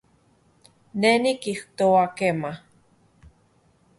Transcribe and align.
Ne 1.01 1.11
nikijtoa 1.21 2.01
kema 2.17 2.51